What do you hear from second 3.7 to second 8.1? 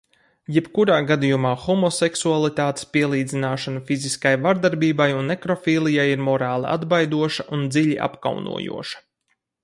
fiziskai vardarbībai un nekrofilijai ir morāli atbaidoša un dziļi